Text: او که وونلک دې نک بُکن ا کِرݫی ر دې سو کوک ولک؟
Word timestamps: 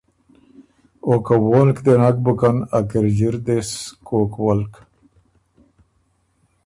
او 1.05 1.13
که 1.25 1.35
وونلک 1.47 1.77
دې 1.85 1.93
نک 2.01 2.17
بُکن 2.25 2.57
ا 2.77 2.79
کِرݫی 2.89 3.29
ر 3.33 3.35
دې 3.45 3.57
سو 3.69 3.79
کوک 4.07 4.33
ولک؟ 4.43 4.73